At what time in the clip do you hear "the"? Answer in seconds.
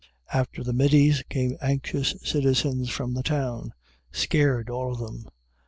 0.63-0.73, 3.13-3.21